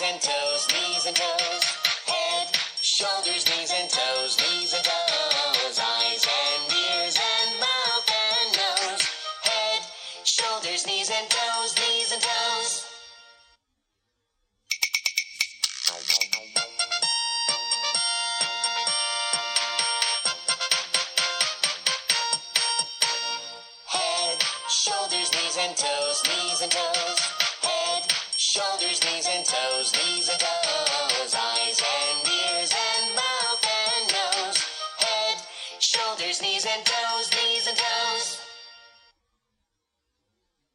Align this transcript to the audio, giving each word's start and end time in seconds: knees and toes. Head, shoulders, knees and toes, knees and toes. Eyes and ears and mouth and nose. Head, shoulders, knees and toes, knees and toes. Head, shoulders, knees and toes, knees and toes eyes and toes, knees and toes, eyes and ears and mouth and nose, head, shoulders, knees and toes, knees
knees 0.00 1.06
and 1.06 1.16
toes. 1.16 1.64
Head, 2.06 2.48
shoulders, 2.82 3.48
knees 3.48 3.72
and 3.72 3.88
toes, 3.88 4.36
knees 4.36 4.74
and 4.74 4.84
toes. 4.84 5.78
Eyes 5.78 6.26
and 6.26 6.72
ears 6.72 7.16
and 7.16 7.60
mouth 7.60 8.10
and 8.12 8.52
nose. 8.56 9.02
Head, 9.42 9.82
shoulders, 10.24 10.86
knees 10.86 11.10
and 11.10 11.30
toes, 11.30 11.74
knees 11.76 12.12
and 12.12 12.20
toes. 12.20 12.84
Head, 23.86 24.44
shoulders, 24.68 25.32
knees 25.32 25.56
and 25.58 25.76
toes, 25.76 26.22
knees 26.28 26.60
and 26.60 26.72
toes 26.72 27.25
eyes 29.16 29.28
and 29.34 29.46
toes, 29.46 29.92
knees 29.94 30.28
and 30.28 30.40
toes, 30.40 31.34
eyes 31.34 31.80
and 31.80 32.28
ears 32.28 32.70
and 32.70 33.16
mouth 33.16 33.64
and 33.64 34.12
nose, 34.12 34.58
head, 34.98 35.38
shoulders, 35.78 36.42
knees 36.42 36.66
and 36.66 36.84
toes, 36.84 37.30
knees 37.32 37.55